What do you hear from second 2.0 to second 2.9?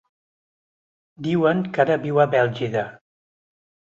viu a Bèlgida.